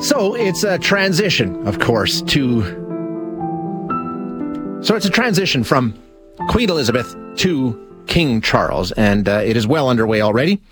So 0.00 0.34
it's 0.34 0.64
a 0.64 0.78
transition, 0.78 1.66
of 1.68 1.78
course, 1.78 2.22
to. 2.22 2.62
So 4.82 4.96
it's 4.96 5.04
a 5.04 5.10
transition 5.10 5.62
from 5.62 5.94
Queen 6.48 6.70
Elizabeth 6.70 7.14
to 7.36 8.04
King 8.06 8.40
Charles, 8.40 8.92
and 8.92 9.28
uh, 9.28 9.42
it 9.44 9.58
is 9.58 9.66
well 9.66 9.90
underway 9.90 10.22
already. 10.22 10.62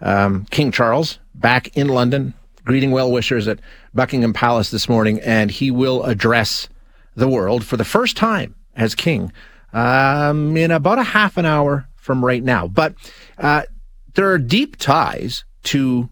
Um, 0.00 0.46
King 0.52 0.70
Charles 0.70 1.18
back 1.34 1.76
in 1.76 1.88
London, 1.88 2.34
greeting 2.64 2.92
well 2.92 3.10
wishers 3.10 3.48
at 3.48 3.58
Buckingham 3.94 4.32
Palace 4.32 4.70
this 4.70 4.88
morning, 4.88 5.18
and 5.22 5.50
he 5.50 5.72
will 5.72 6.04
address 6.04 6.68
the 7.16 7.26
world 7.26 7.64
for 7.64 7.76
the 7.76 7.84
first 7.84 8.16
time 8.16 8.54
as 8.76 8.94
king 8.94 9.32
um, 9.72 10.56
in 10.56 10.70
about 10.70 11.00
a 11.00 11.02
half 11.02 11.36
an 11.36 11.46
hour 11.46 11.88
from 11.96 12.24
right 12.24 12.44
now. 12.44 12.68
But 12.68 12.94
uh, 13.38 13.62
there 14.14 14.30
are 14.30 14.38
deep 14.38 14.76
ties 14.76 15.44
to 15.64 16.08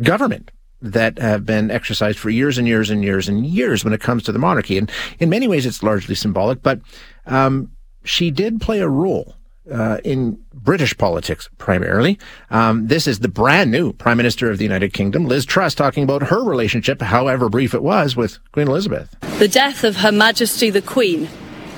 government 0.00 0.52
that 0.82 1.18
have 1.18 1.44
been 1.44 1.70
exercised 1.70 2.18
for 2.18 2.30
years 2.30 2.58
and 2.58 2.66
years 2.66 2.90
and 2.90 3.04
years 3.04 3.28
and 3.28 3.46
years 3.46 3.84
when 3.84 3.92
it 3.92 4.00
comes 4.00 4.22
to 4.24 4.32
the 4.32 4.38
monarchy. 4.38 4.78
And 4.78 4.90
in 5.18 5.28
many 5.28 5.46
ways, 5.46 5.66
it's 5.66 5.82
largely 5.82 6.14
symbolic, 6.14 6.62
but 6.62 6.80
um, 7.26 7.70
she 8.04 8.30
did 8.30 8.60
play 8.60 8.80
a 8.80 8.88
role 8.88 9.34
uh, 9.70 9.98
in 10.04 10.38
British 10.54 10.96
politics 10.96 11.48
primarily. 11.58 12.18
Um, 12.50 12.86
this 12.88 13.06
is 13.06 13.20
the 13.20 13.28
brand 13.28 13.70
new 13.70 13.92
Prime 13.92 14.16
Minister 14.16 14.50
of 14.50 14.58
the 14.58 14.64
United 14.64 14.92
Kingdom, 14.92 15.26
Liz 15.26 15.44
Truss, 15.44 15.74
talking 15.74 16.02
about 16.02 16.24
her 16.24 16.42
relationship, 16.42 17.00
however 17.00 17.48
brief 17.48 17.74
it 17.74 17.82
was, 17.82 18.16
with 18.16 18.38
Queen 18.52 18.68
Elizabeth. 18.68 19.14
The 19.38 19.48
death 19.48 19.84
of 19.84 19.96
Her 19.96 20.12
Majesty 20.12 20.70
the 20.70 20.82
Queen 20.82 21.28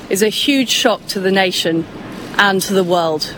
is 0.09 0.23
a 0.23 0.29
huge 0.29 0.69
shock 0.69 1.07
to 1.09 1.21
the 1.21 1.33
nation 1.33 1.85
and 2.39 2.63
to 2.63 2.75
the 2.75 2.85
world. 2.85 3.35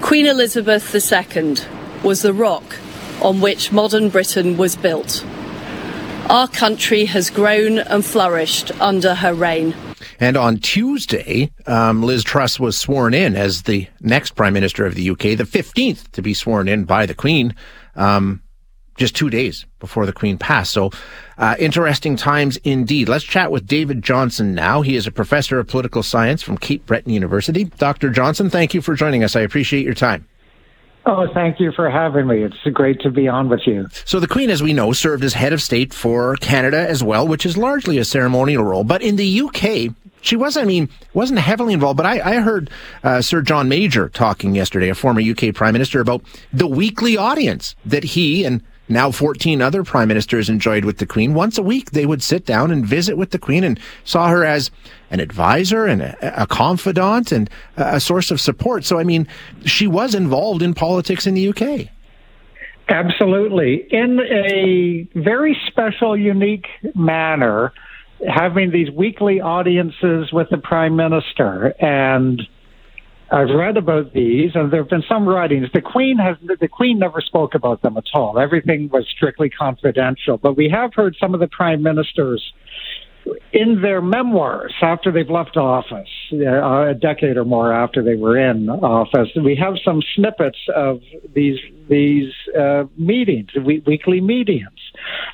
Queen 0.00 0.26
Elizabeth 0.26 0.94
II 0.94 1.56
was 2.02 2.22
the 2.22 2.32
rock 2.32 2.76
on 3.22 3.40
which 3.40 3.72
modern 3.72 4.08
Britain 4.08 4.56
was 4.56 4.76
built. 4.76 5.24
Our 6.28 6.48
country 6.48 7.04
has 7.04 7.30
grown 7.30 7.78
and 7.78 8.04
flourished 8.04 8.72
under 8.80 9.14
her 9.14 9.32
reign. 9.32 9.74
And 10.18 10.36
on 10.36 10.58
Tuesday, 10.58 11.52
um, 11.66 12.02
Liz 12.02 12.24
Truss 12.24 12.58
was 12.58 12.78
sworn 12.78 13.14
in 13.14 13.36
as 13.36 13.62
the 13.62 13.86
next 14.00 14.32
Prime 14.32 14.54
Minister 14.54 14.86
of 14.86 14.94
the 14.94 15.10
UK, 15.10 15.36
the 15.36 15.44
15th 15.44 16.10
to 16.12 16.22
be 16.22 16.34
sworn 16.34 16.68
in 16.68 16.84
by 16.84 17.06
the 17.06 17.14
Queen, 17.14 17.54
um, 17.94 18.42
just 18.96 19.14
two 19.14 19.30
days 19.30 19.66
before 19.78 20.06
the 20.06 20.12
Queen 20.12 20.38
passed. 20.38 20.72
So, 20.72 20.90
uh, 21.38 21.54
interesting 21.58 22.16
times 22.16 22.56
indeed. 22.58 23.08
Let's 23.08 23.24
chat 23.24 23.52
with 23.52 23.66
David 23.66 24.02
Johnson 24.02 24.54
now. 24.54 24.80
He 24.82 24.96
is 24.96 25.06
a 25.06 25.12
professor 25.12 25.58
of 25.58 25.68
political 25.68 26.02
science 26.02 26.42
from 26.42 26.56
Cape 26.56 26.86
Breton 26.86 27.12
University. 27.12 27.64
Dr. 27.64 28.10
Johnson, 28.10 28.48
thank 28.48 28.72
you 28.72 28.80
for 28.80 28.94
joining 28.94 29.22
us. 29.22 29.36
I 29.36 29.40
appreciate 29.40 29.84
your 29.84 29.94
time. 29.94 30.26
Oh, 31.08 31.28
thank 31.32 31.60
you 31.60 31.70
for 31.70 31.88
having 31.88 32.26
me. 32.26 32.42
It's 32.42 32.56
great 32.72 33.00
to 33.02 33.10
be 33.10 33.28
on 33.28 33.48
with 33.48 33.64
you. 33.64 33.86
So, 34.04 34.18
the 34.18 34.26
Queen, 34.26 34.50
as 34.50 34.60
we 34.60 34.72
know, 34.72 34.92
served 34.92 35.22
as 35.22 35.34
head 35.34 35.52
of 35.52 35.62
state 35.62 35.94
for 35.94 36.34
Canada 36.36 36.78
as 36.78 37.02
well, 37.04 37.28
which 37.28 37.46
is 37.46 37.56
largely 37.56 37.98
a 37.98 38.04
ceremonial 38.04 38.64
role. 38.64 38.82
But 38.82 39.02
in 39.02 39.14
the 39.14 39.40
UK, 39.42 39.94
she 40.20 40.34
wasn't, 40.34 40.64
I 40.64 40.66
mean, 40.66 40.88
wasn't 41.14 41.38
heavily 41.38 41.74
involved, 41.74 41.96
but 41.96 42.06
I, 42.06 42.32
I 42.32 42.40
heard 42.40 42.70
uh, 43.04 43.22
Sir 43.22 43.40
John 43.40 43.68
Major 43.68 44.08
talking 44.08 44.56
yesterday, 44.56 44.88
a 44.88 44.96
former 44.96 45.20
UK 45.20 45.54
Prime 45.54 45.72
Minister, 45.72 46.00
about 46.00 46.22
the 46.52 46.66
weekly 46.66 47.16
audience 47.16 47.76
that 47.84 48.02
he 48.02 48.44
and 48.44 48.62
now 48.88 49.10
14 49.10 49.60
other 49.60 49.82
prime 49.82 50.08
ministers 50.08 50.48
enjoyed 50.48 50.84
with 50.84 50.98
the 50.98 51.06
Queen. 51.06 51.34
Once 51.34 51.58
a 51.58 51.62
week, 51.62 51.90
they 51.90 52.06
would 52.06 52.22
sit 52.22 52.46
down 52.46 52.70
and 52.70 52.86
visit 52.86 53.16
with 53.16 53.30
the 53.30 53.38
Queen 53.38 53.64
and 53.64 53.80
saw 54.04 54.28
her 54.28 54.44
as 54.44 54.70
an 55.10 55.20
advisor 55.20 55.86
and 55.86 56.02
a, 56.02 56.42
a 56.42 56.46
confidant 56.46 57.32
and 57.32 57.50
a 57.76 58.00
source 58.00 58.30
of 58.30 58.40
support. 58.40 58.84
So, 58.84 58.98
I 58.98 59.04
mean, 59.04 59.26
she 59.64 59.86
was 59.86 60.14
involved 60.14 60.62
in 60.62 60.74
politics 60.74 61.26
in 61.26 61.34
the 61.34 61.48
UK. 61.48 61.88
Absolutely. 62.88 63.86
In 63.90 64.20
a 64.20 65.08
very 65.18 65.58
special, 65.66 66.16
unique 66.16 66.66
manner, 66.94 67.72
having 68.28 68.70
these 68.70 68.90
weekly 68.90 69.40
audiences 69.40 70.32
with 70.32 70.48
the 70.50 70.58
prime 70.58 70.94
minister 70.94 71.74
and 71.80 72.40
I've 73.30 73.50
read 73.50 73.76
about 73.76 74.12
these, 74.12 74.52
and 74.54 74.72
there 74.72 74.82
have 74.82 74.90
been 74.90 75.02
some 75.08 75.28
writings. 75.28 75.68
The 75.74 75.80
Queen 75.80 76.16
has 76.18 76.36
the 76.60 76.68
Queen 76.68 76.98
never 76.98 77.20
spoke 77.20 77.54
about 77.54 77.82
them 77.82 77.96
at 77.96 78.04
all. 78.14 78.38
Everything 78.38 78.88
was 78.92 79.04
strictly 79.14 79.50
confidential. 79.50 80.38
But 80.38 80.56
we 80.56 80.70
have 80.70 80.94
heard 80.94 81.16
some 81.20 81.34
of 81.34 81.40
the 81.40 81.48
prime 81.48 81.82
ministers 81.82 82.52
in 83.52 83.82
their 83.82 84.00
memoirs 84.00 84.72
after 84.80 85.10
they've 85.10 85.28
left 85.28 85.56
office, 85.56 86.08
uh, 86.32 86.90
a 86.90 86.94
decade 86.94 87.36
or 87.36 87.44
more 87.44 87.72
after 87.72 88.02
they 88.02 88.14
were 88.14 88.38
in 88.38 88.68
office. 88.68 89.28
We 89.34 89.56
have 89.56 89.74
some 89.84 90.02
snippets 90.14 90.58
of 90.74 91.00
these 91.34 91.58
these 91.88 92.32
uh, 92.58 92.84
meetings, 92.96 93.50
weekly 93.64 94.20
meetings, 94.20 94.78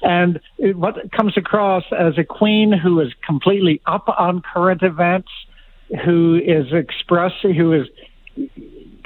and 0.02 0.40
what 0.58 0.94
comes 1.12 1.36
across 1.36 1.84
as 1.92 2.14
a 2.18 2.24
queen 2.24 2.72
who 2.72 3.00
is 3.00 3.08
completely 3.26 3.80
up 3.86 4.06
on 4.08 4.42
current 4.54 4.82
events 4.82 5.28
who 6.04 6.40
is 6.44 6.66
expressing, 6.72 7.54
who 7.54 7.72
is 7.72 7.86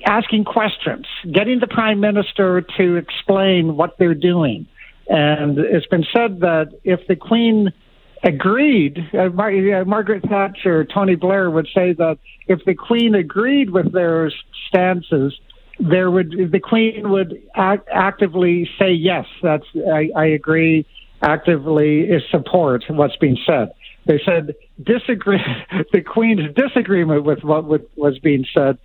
asking 0.05 0.45
questions, 0.45 1.07
getting 1.33 1.59
the 1.61 1.67
prime 1.67 2.01
minister 2.01 2.65
to 2.79 2.97
explain 2.97 3.77
what 3.77 3.97
they're 3.99 4.15
doing. 4.15 4.67
And 5.09 5.59
it's 5.59 5.87
been 5.87 6.05
said 6.15 6.41
that 6.41 6.79
if 6.85 7.01
the 7.09 7.17
Queen 7.17 7.73
agreed, 8.23 8.99
uh, 9.13 9.29
Mar- 9.29 9.81
uh, 9.81 9.85
Margaret 9.85 10.25
Thatcher, 10.29 10.85
Tony 10.85 11.15
Blair 11.15 11.51
would 11.51 11.69
say 11.75 11.93
that 11.95 12.19
if 12.49 12.65
the 12.65 12.75
Queen 12.75 13.15
agreed 13.15 13.71
with 13.71 13.93
their 13.93 14.31
stances, 14.69 15.39
there 15.79 16.11
would 16.11 16.51
the 16.51 16.61
Queen 16.61 17.11
would 17.11 17.41
act, 17.55 17.89
actively 17.93 18.69
say 18.79 18.93
yes. 18.93 19.27
That's 19.43 19.67
I, 19.93 20.11
I 20.17 20.27
agree. 20.27 20.87
Actively 21.23 22.09
support 22.31 22.85
what's 22.89 23.17
being 23.17 23.39
said. 23.47 23.73
They 24.07 24.21
said 24.25 24.55
disagree. 24.83 25.41
The 25.93 26.01
Queen's 26.01 26.55
disagreement 26.55 27.25
with 27.25 27.43
what 27.43 27.65
was 27.97 28.19
being 28.19 28.45
said. 28.55 28.79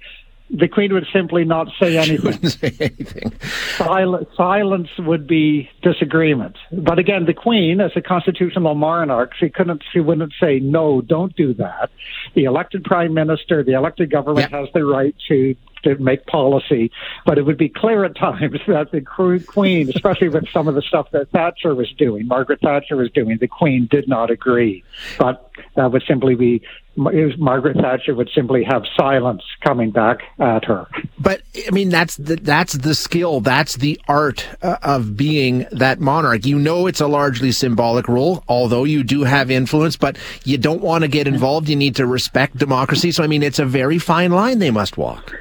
The 0.49 0.67
Queen 0.67 0.93
would 0.93 1.07
simply 1.13 1.45
not 1.45 1.67
say 1.79 1.97
anything. 1.97 2.45
say 2.49 2.75
anything. 2.79 3.31
Sil- 3.79 4.27
silence 4.35 4.89
would 4.99 5.25
be 5.27 5.69
disagreement. 5.81 6.57
But 6.73 6.99
again, 6.99 7.25
the 7.25 7.33
Queen, 7.33 7.79
as 7.79 7.91
a 7.95 8.01
constitutional 8.01 8.75
monarch, 8.75 9.31
she 9.39 9.49
couldn't. 9.49 9.81
She 9.93 10.01
wouldn't 10.01 10.33
say 10.41 10.59
no. 10.59 11.01
Don't 11.01 11.33
do 11.35 11.53
that. 11.55 11.89
The 12.35 12.43
elected 12.43 12.83
prime 12.83 13.13
minister, 13.13 13.63
the 13.63 13.73
elected 13.73 14.11
government, 14.11 14.51
has 14.51 14.67
the 14.73 14.83
right 14.83 15.15
to 15.29 15.55
to 15.83 15.95
make 15.97 16.25
policy, 16.25 16.91
but 17.25 17.37
it 17.37 17.43
would 17.43 17.57
be 17.57 17.69
clear 17.69 18.03
at 18.05 18.15
times 18.15 18.59
that 18.67 18.91
the 18.91 19.01
Queen, 19.01 19.89
especially 19.89 20.29
with 20.29 20.49
some 20.49 20.67
of 20.67 20.75
the 20.75 20.81
stuff 20.81 21.11
that 21.11 21.29
Thatcher 21.31 21.75
was 21.75 21.91
doing, 21.97 22.27
Margaret 22.27 22.61
Thatcher 22.61 22.95
was 22.95 23.11
doing, 23.11 23.37
the 23.39 23.47
Queen 23.47 23.87
did 23.89 24.07
not 24.07 24.31
agree. 24.31 24.83
But 25.17 25.51
that 25.75 25.91
would 25.91 26.03
simply 26.07 26.35
be 26.35 26.61
Margaret 26.95 27.77
Thatcher 27.77 28.13
would 28.13 28.29
simply 28.35 28.63
have 28.65 28.83
silence 28.97 29.41
coming 29.61 29.91
back 29.91 30.19
at 30.39 30.65
her. 30.65 30.87
But 31.17 31.41
I 31.67 31.71
mean, 31.71 31.89
that's 31.89 32.17
the, 32.17 32.35
that's 32.35 32.73
the 32.73 32.93
skill, 32.93 33.39
that's 33.39 33.77
the 33.77 33.99
art 34.07 34.45
uh, 34.61 34.77
of 34.81 35.15
being 35.15 35.67
that 35.71 36.01
monarch. 36.01 36.45
You 36.45 36.59
know, 36.59 36.87
it's 36.87 36.99
a 36.99 37.07
largely 37.07 37.53
symbolic 37.53 38.07
role, 38.07 38.43
although 38.47 38.83
you 38.83 39.03
do 39.03 39.23
have 39.23 39.49
influence, 39.49 39.95
but 39.95 40.17
you 40.43 40.57
don't 40.57 40.81
want 40.81 41.03
to 41.03 41.07
get 41.07 41.27
involved. 41.27 41.69
You 41.69 41.77
need 41.77 41.95
to 41.95 42.05
respect 42.05 42.57
democracy. 42.57 43.11
So, 43.11 43.23
I 43.23 43.27
mean, 43.27 43.43
it's 43.43 43.59
a 43.59 43.65
very 43.65 43.97
fine 43.97 44.31
line 44.31 44.59
they 44.59 44.71
must 44.71 44.97
walk. 44.97 45.33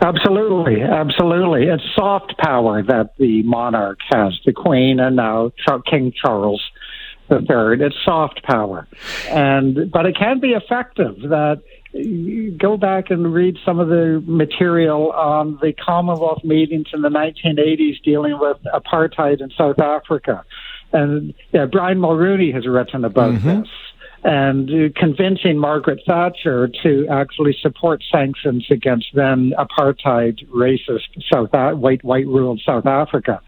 Absolutely, 0.00 0.82
absolutely. 0.82 1.64
It's 1.64 1.82
soft 1.94 2.36
power 2.38 2.82
that 2.82 3.16
the 3.18 3.42
monarch 3.42 3.98
has, 4.10 4.38
the 4.44 4.52
Queen, 4.52 5.00
and 5.00 5.16
now 5.16 5.52
King 5.86 6.12
Charles 6.12 6.62
the 7.30 7.40
third. 7.48 7.80
It's 7.80 7.96
soft 8.04 8.42
power, 8.42 8.86
and 9.28 9.90
but 9.90 10.04
it 10.04 10.16
can 10.16 10.40
be 10.40 10.48
effective. 10.48 11.16
That 11.30 11.62
go 12.58 12.76
back 12.76 13.10
and 13.10 13.32
read 13.32 13.56
some 13.64 13.78
of 13.78 13.88
the 13.88 14.22
material 14.26 15.12
on 15.12 15.58
the 15.62 15.72
Commonwealth 15.72 16.44
meetings 16.44 16.88
in 16.92 17.02
the 17.02 17.08
1980s 17.08 18.02
dealing 18.02 18.38
with 18.38 18.58
apartheid 18.74 19.40
in 19.40 19.50
South 19.56 19.78
Africa, 19.78 20.44
and 20.92 21.32
yeah, 21.52 21.66
Brian 21.66 21.98
Mulroney 21.98 22.52
has 22.52 22.66
written 22.66 23.04
about 23.04 23.34
mm-hmm. 23.34 23.60
this 23.60 23.68
and 24.22 24.94
convincing 24.96 25.58
Margaret 25.58 26.00
Thatcher 26.06 26.68
to 26.82 27.06
actually 27.10 27.56
support 27.60 28.02
sanctions 28.12 28.66
against 28.70 29.06
then 29.14 29.52
apartheid 29.58 30.46
racist 30.48 31.08
South 31.32 31.50
white 31.78 32.04
white 32.04 32.26
ruled 32.26 32.60
South 32.64 32.86
Africa. 32.86 33.40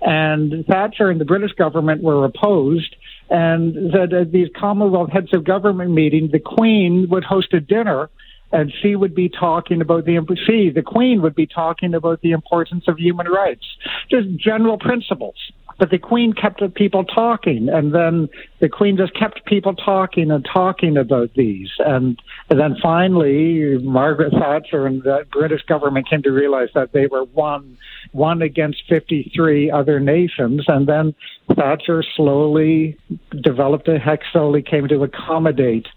And 0.00 0.64
Thatcher 0.66 1.10
and 1.10 1.20
the 1.20 1.24
British 1.24 1.52
government 1.52 2.02
were 2.02 2.24
opposed. 2.24 2.94
And 3.30 3.92
that 3.92 4.12
at 4.12 4.30
these 4.30 4.48
Commonwealth 4.54 5.10
heads 5.10 5.32
of 5.32 5.44
government 5.44 5.90
meetings, 5.90 6.32
the 6.32 6.38
Queen 6.38 7.06
would 7.10 7.24
host 7.24 7.54
a 7.54 7.60
dinner 7.60 8.10
and 8.52 8.72
she 8.82 8.94
would 8.94 9.14
be 9.14 9.28
talking 9.28 9.80
about 9.80 10.04
the 10.04 10.20
she, 10.46 10.70
the 10.70 10.82
Queen, 10.82 11.22
would 11.22 11.34
be 11.34 11.46
talking 11.46 11.94
about 11.94 12.20
the 12.20 12.32
importance 12.32 12.84
of 12.86 12.98
human 12.98 13.26
rights, 13.26 13.64
just 14.10 14.28
general 14.36 14.78
principles. 14.78 15.36
But 15.82 15.90
the 15.90 15.98
Queen 15.98 16.32
kept 16.32 16.62
people 16.76 17.02
talking, 17.02 17.68
and 17.68 17.92
then 17.92 18.28
the 18.60 18.68
Queen 18.68 18.96
just 18.96 19.18
kept 19.18 19.44
people 19.46 19.74
talking 19.74 20.30
and 20.30 20.44
talking 20.44 20.96
about 20.96 21.34
these, 21.34 21.70
and, 21.80 22.22
and 22.48 22.60
then 22.60 22.76
finally 22.80 23.78
Margaret 23.78 24.32
Thatcher 24.32 24.86
and 24.86 25.02
the 25.02 25.26
British 25.32 25.62
government 25.62 26.08
came 26.08 26.22
to 26.22 26.30
realize 26.30 26.68
that 26.76 26.92
they 26.92 27.08
were 27.08 27.24
one 27.24 27.76
one 28.12 28.42
against 28.42 28.84
53 28.88 29.72
other 29.72 29.98
nations, 29.98 30.66
and 30.68 30.86
then 30.86 31.16
Thatcher 31.56 32.04
slowly 32.14 32.96
developed 33.42 33.88
a 33.88 33.98
hex 33.98 34.24
slowly 34.30 34.62
came 34.62 34.86
to 34.86 35.02
accommodate 35.02 35.88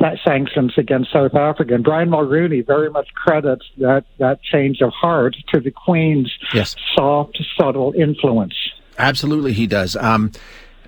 that 0.00 0.18
sanctions 0.24 0.74
against 0.76 1.12
South 1.12 1.34
Africa. 1.34 1.74
And 1.74 1.84
Brian 1.84 2.10
Mulroney 2.10 2.64
very 2.66 2.90
much 2.90 3.08
credits 3.14 3.64
that, 3.78 4.04
that 4.18 4.42
change 4.42 4.80
of 4.80 4.92
heart 4.92 5.36
to 5.52 5.60
the 5.60 5.70
Queen's 5.70 6.32
yes. 6.54 6.76
soft, 6.94 7.42
subtle 7.58 7.94
influence. 7.96 8.54
Absolutely, 8.98 9.52
he 9.52 9.66
does. 9.66 9.96
Um, 9.96 10.32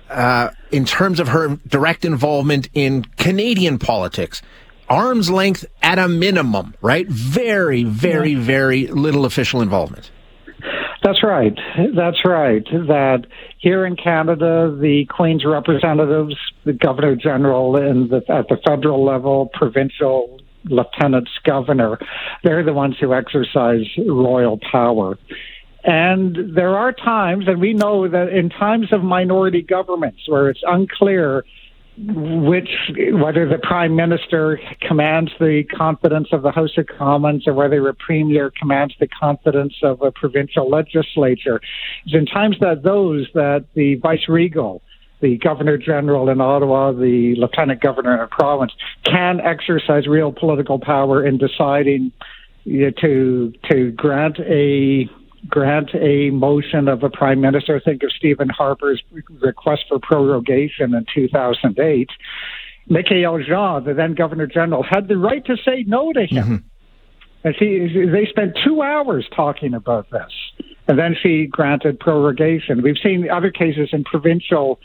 uh, 0.09 0.49
in 0.71 0.85
terms 0.85 1.19
of 1.19 1.29
her 1.29 1.57
direct 1.67 2.03
involvement 2.03 2.69
in 2.73 3.05
Canadian 3.17 3.79
politics, 3.79 4.41
arm's 4.89 5.29
length 5.29 5.65
at 5.81 5.97
a 5.97 6.07
minimum, 6.07 6.75
right? 6.81 7.07
Very, 7.07 7.85
very, 7.85 8.35
very 8.35 8.87
little 8.87 9.25
official 9.25 9.61
involvement. 9.61 10.11
That's 11.03 11.23
right. 11.23 11.57
That's 11.95 12.23
right. 12.25 12.63
That 12.65 13.25
here 13.57 13.85
in 13.85 13.95
Canada, 13.95 14.75
the 14.79 15.05
Queen's 15.09 15.43
representatives, 15.45 16.35
the 16.63 16.73
Governor 16.73 17.15
General, 17.15 17.75
and 17.77 18.09
the, 18.09 18.17
at 18.29 18.47
the 18.49 18.57
federal 18.67 19.03
level, 19.03 19.49
provincial 19.53 20.39
lieutenants 20.65 21.31
governor, 21.43 21.97
they're 22.43 22.63
the 22.63 22.73
ones 22.73 22.95
who 22.99 23.13
exercise 23.13 23.85
royal 23.97 24.59
power. 24.71 25.17
And 25.83 26.55
there 26.55 26.77
are 26.77 26.91
times, 26.91 27.45
and 27.47 27.59
we 27.59 27.73
know 27.73 28.07
that 28.07 28.29
in 28.29 28.49
times 28.49 28.93
of 28.93 29.03
minority 29.03 29.61
governments 29.61 30.21
where 30.27 30.49
it's 30.49 30.61
unclear 30.65 31.43
which 31.97 32.69
whether 33.11 33.47
the 33.47 33.59
prime 33.61 33.95
minister 33.95 34.59
commands 34.81 35.31
the 35.39 35.63
confidence 35.75 36.29
of 36.31 36.41
the 36.41 36.51
House 36.51 36.77
of 36.77 36.87
Commons 36.87 37.47
or 37.47 37.53
whether 37.53 37.85
a 37.87 37.93
premier 37.93 38.51
commands 38.57 38.93
the 38.99 39.07
confidence 39.07 39.73
of 39.83 40.01
a 40.01 40.11
provincial 40.11 40.69
legislature. 40.69 41.59
It's 42.05 42.15
in 42.15 42.25
times 42.25 42.57
that 42.61 42.83
those 42.83 43.27
that 43.33 43.65
the 43.75 43.95
vice 43.95 44.27
regal 44.29 44.81
the 45.21 45.37
governor 45.37 45.77
general 45.77 46.29
in 46.29 46.41
Ottawa, 46.41 46.91
the 46.91 47.35
lieutenant 47.37 47.79
governor 47.79 48.15
in 48.15 48.21
a 48.21 48.27
province, 48.27 48.71
can 49.03 49.39
exercise 49.39 50.07
real 50.07 50.31
political 50.31 50.79
power 50.79 51.23
in 51.25 51.37
deciding 51.37 52.11
to 52.65 53.53
to 53.69 53.91
grant 53.91 54.39
a 54.39 55.07
grant 55.47 55.89
a 55.95 56.29
motion 56.29 56.87
of 56.87 57.03
a 57.03 57.09
prime 57.09 57.41
minister. 57.41 57.79
Think 57.83 58.03
of 58.03 58.11
Stephen 58.11 58.49
Harper's 58.49 59.01
request 59.41 59.85
for 59.89 59.99
prorogation 59.99 60.93
in 60.93 61.05
2008. 61.13 62.09
Michaëlle 62.89 63.45
Jean, 63.45 63.83
the 63.83 63.93
then 63.93 64.13
governor 64.13 64.47
general, 64.47 64.83
had 64.83 65.07
the 65.07 65.17
right 65.17 65.45
to 65.45 65.55
say 65.57 65.83
no 65.87 66.11
to 66.13 66.25
him. 66.25 66.43
Mm-hmm. 66.43 66.55
And 67.43 67.55
she, 67.57 68.05
they 68.11 68.27
spent 68.29 68.57
two 68.63 68.81
hours 68.81 69.27
talking 69.35 69.73
about 69.73 70.09
this. 70.11 70.31
And 70.87 70.99
then 70.99 71.15
she 71.21 71.47
granted 71.47 71.99
prorogation. 71.99 72.83
We've 72.83 72.97
seen 73.01 73.29
other 73.29 73.51
cases 73.51 73.89
in 73.93 74.03
provincial 74.03 74.79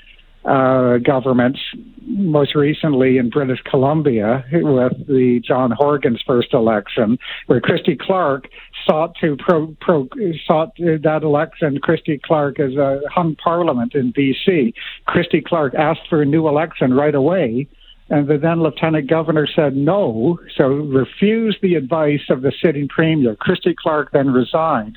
uh, 0.46 0.98
governments, 0.98 1.58
most 2.06 2.54
recently 2.54 3.18
in 3.18 3.30
British 3.30 3.60
Columbia 3.68 4.44
with 4.52 4.92
the 5.08 5.40
John 5.46 5.72
Horgan's 5.72 6.22
first 6.26 6.54
election, 6.54 7.18
where 7.46 7.60
Christy 7.60 7.96
Clark 8.00 8.48
sought 8.86 9.16
to 9.20 9.36
pro, 9.36 9.74
pro 9.80 10.08
sought 10.46 10.76
that 10.78 11.20
election. 11.22 11.78
Christy 11.78 12.20
Clark 12.24 12.60
is 12.60 12.76
a 12.76 13.00
hung 13.10 13.34
parliament 13.36 13.94
in 13.94 14.12
BC. 14.12 14.72
Christy 15.06 15.40
Clark 15.40 15.74
asked 15.74 16.08
for 16.08 16.22
a 16.22 16.26
new 16.26 16.46
election 16.46 16.94
right 16.94 17.14
away. 17.14 17.68
And 18.08 18.28
the 18.28 18.38
then 18.38 18.62
lieutenant 18.62 19.10
governor 19.10 19.48
said 19.52 19.74
no, 19.76 20.38
so 20.56 20.68
refused 20.68 21.58
the 21.60 21.74
advice 21.74 22.30
of 22.30 22.42
the 22.42 22.52
sitting 22.64 22.86
premier. 22.86 23.34
Christy 23.34 23.74
Clark 23.76 24.12
then 24.12 24.30
resigned 24.30 24.96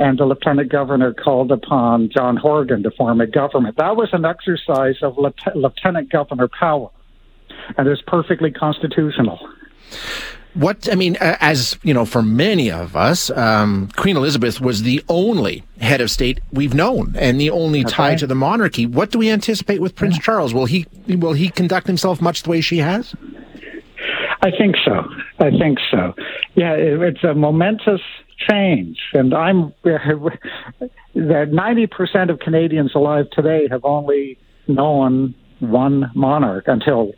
and 0.00 0.18
the 0.18 0.24
lieutenant 0.24 0.72
governor 0.72 1.12
called 1.12 1.52
upon 1.52 2.08
John 2.08 2.36
Horgan 2.36 2.82
to 2.82 2.90
form 2.90 3.20
a 3.20 3.26
government. 3.26 3.76
That 3.76 3.96
was 3.96 4.08
an 4.12 4.24
exercise 4.24 4.96
of 5.02 5.16
lieutenant 5.54 6.10
governor 6.10 6.48
power, 6.48 6.90
and 7.76 7.86
it's 7.86 8.02
perfectly 8.06 8.50
constitutional. 8.50 9.38
What 10.54 10.88
I 10.90 10.96
mean, 10.96 11.16
as 11.20 11.78
you 11.82 11.94
know, 11.94 12.04
for 12.06 12.22
many 12.22 12.72
of 12.72 12.96
us, 12.96 13.30
um, 13.30 13.88
Queen 13.94 14.16
Elizabeth 14.16 14.60
was 14.60 14.82
the 14.82 15.04
only 15.08 15.62
head 15.80 16.00
of 16.00 16.10
state 16.10 16.40
we've 16.50 16.74
known, 16.74 17.14
and 17.16 17.38
the 17.38 17.50
only 17.50 17.80
okay. 17.80 17.90
tie 17.90 18.14
to 18.16 18.26
the 18.26 18.34
monarchy. 18.34 18.86
What 18.86 19.10
do 19.10 19.18
we 19.18 19.30
anticipate 19.30 19.80
with 19.80 19.94
Prince 19.94 20.18
Charles? 20.18 20.52
Will 20.54 20.66
he 20.66 20.86
will 21.06 21.34
he 21.34 21.50
conduct 21.50 21.86
himself 21.86 22.20
much 22.22 22.42
the 22.42 22.50
way 22.50 22.62
she 22.62 22.78
has? 22.78 23.14
I 24.42 24.50
think 24.50 24.76
so. 24.84 25.04
I 25.38 25.50
think 25.50 25.78
so. 25.90 26.14
Yeah, 26.54 26.72
it's 26.74 27.22
a 27.22 27.34
momentous 27.34 28.00
change. 28.48 28.98
And 29.12 29.34
I'm 29.34 29.72
that 29.82 31.48
ninety 31.52 31.86
percent 31.86 32.30
of 32.30 32.38
Canadians 32.38 32.92
alive 32.94 33.26
today 33.32 33.68
have 33.70 33.84
only 33.84 34.38
known 34.68 35.34
one 35.60 36.10
monarch 36.14 36.64
until 36.66 37.12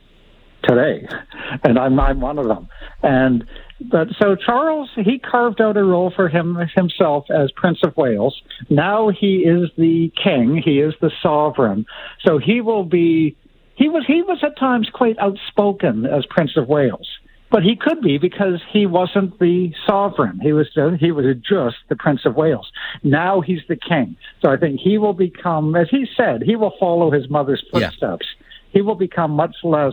today, 0.64 1.06
and 1.64 1.78
I'm 1.78 1.98
I'm 1.98 2.20
one 2.20 2.38
of 2.38 2.46
them. 2.46 2.69
And 3.02 3.44
but 3.90 4.08
so 4.20 4.36
Charles 4.36 4.90
he 4.96 5.19
carved 5.19 5.60
out 5.60 5.76
a 5.76 5.84
role 5.84 6.12
for 6.14 6.28
him 6.28 6.58
himself 6.74 7.24
as 7.30 7.50
Prince 7.52 7.80
of 7.84 7.96
Wales. 7.96 8.40
Now 8.70 9.08
he 9.08 9.38
is 9.38 9.70
the 9.76 10.12
king. 10.22 10.60
He 10.64 10.78
is 10.80 10.94
the 11.00 11.10
sovereign. 11.22 11.86
So 12.24 12.38
he 12.38 12.60
will 12.60 12.84
be. 12.84 13.36
He 13.74 13.88
was 13.88 14.04
he 14.06 14.22
was 14.22 14.38
at 14.42 14.58
times 14.58 14.88
quite 14.92 15.19
outspoken 15.19 16.06
as 16.06 16.24
Prince 16.26 16.56
of 16.56 16.69
Wales. 16.69 17.08
But 17.53 17.63
he 17.63 17.77
could 17.77 18.01
be 18.01 18.17
because 18.17 18.63
he 18.73 18.87
wasn't 18.87 19.39
the 19.39 19.75
sovereign. 19.87 20.41
He 20.41 20.55
was 20.55 20.69
he 20.99 21.13
was 21.13 21.27
just 21.47 21.77
the 21.91 21.97
Prince 21.97 22.25
of 22.25 22.35
Wales. 22.35 22.73
Now 23.03 23.43
he's 23.43 23.61
the 23.69 23.77
king. 23.77 24.17
So 24.41 24.51
I 24.51 24.56
think 24.56 24.81
he 24.81 24.97
will 24.97 25.13
become, 25.13 25.77
as 25.77 25.89
he 25.91 26.06
said, 26.17 26.43
he 26.43 26.56
will 26.56 26.73
follow 26.81 27.11
his 27.11 27.29
mother's 27.29 27.63
footsteps. 27.71 28.27
Yeah. 28.41 28.47
He 28.71 28.81
will 28.81 28.94
become 28.94 29.32
much 29.32 29.55
less 29.63 29.93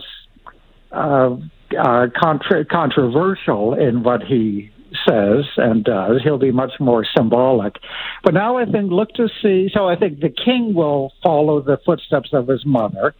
uh, 0.90 1.36
uh, 1.78 2.06
contra- 2.18 2.64
controversial 2.64 3.74
in 3.74 4.02
what 4.04 4.22
he 4.22 4.70
says 5.08 5.44
and 5.56 5.84
does. 5.84 6.20
He'll 6.22 6.38
be 6.38 6.52
much 6.52 6.72
more 6.80 7.04
symbolic. 7.16 7.76
But 8.24 8.34
now 8.34 8.58
I 8.58 8.64
think 8.64 8.90
look 8.90 9.12
to 9.14 9.28
see. 9.42 9.70
So 9.72 9.88
I 9.88 9.96
think 9.96 10.20
the 10.20 10.30
king 10.30 10.74
will 10.74 11.12
follow 11.22 11.60
the 11.60 11.78
footsteps 11.84 12.30
of 12.32 12.48
his 12.48 12.64
mother. 12.64 13.14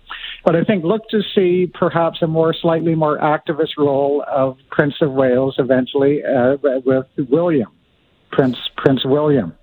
But 0.45 0.57
I 0.57 0.65
think 0.65 0.85
look 0.85 1.09
to 1.11 1.23
see 1.35 1.71
perhaps 1.73 2.23
a 2.23 2.27
more 2.27 2.55
slightly 2.55 2.95
more 2.95 3.19
activist 3.19 3.77
role 3.79 4.25
of 4.27 4.57
Prince 4.71 4.95
of 5.01 5.13
Wales 5.13 5.57
eventually 5.59 6.23
uh, 6.25 6.57
with 6.63 7.07
William, 7.29 7.71
Prince 8.31 8.57
Prince 8.77 9.05
William. 9.05 9.55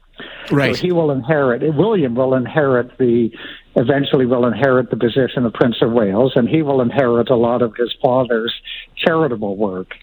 Right. 0.51 0.75
So 0.75 0.81
he 0.81 0.91
will 0.91 1.11
inherit. 1.11 1.61
William 1.75 2.15
will 2.15 2.33
inherit 2.33 2.97
the 2.97 3.29
eventually 3.75 4.25
will 4.25 4.45
inherit 4.45 4.89
the 4.89 4.97
position 4.97 5.45
of 5.45 5.53
Prince 5.53 5.77
of 5.81 5.91
Wales, 5.91 6.33
and 6.35 6.49
he 6.49 6.63
will 6.63 6.81
inherit 6.81 7.29
a 7.29 7.35
lot 7.35 7.61
of 7.61 7.75
his 7.77 7.93
father's 8.01 8.53
charitable 8.95 9.55
work. 9.55 9.93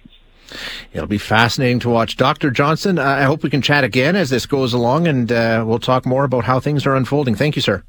It'll 0.92 1.06
be 1.06 1.18
fascinating 1.18 1.80
to 1.80 1.88
watch. 1.88 2.16
Dr. 2.16 2.50
Johnson, 2.50 2.98
I 2.98 3.22
hope 3.22 3.42
we 3.42 3.50
can 3.50 3.62
chat 3.62 3.84
again 3.84 4.16
as 4.16 4.30
this 4.30 4.46
goes 4.46 4.72
along, 4.72 5.08
and 5.08 5.30
uh, 5.30 5.64
we'll 5.66 5.78
talk 5.78 6.06
more 6.06 6.24
about 6.24 6.44
how 6.44 6.60
things 6.60 6.86
are 6.86 6.94
unfolding. 6.94 7.34
Thank 7.34 7.56
you, 7.56 7.62
sir. 7.62 7.82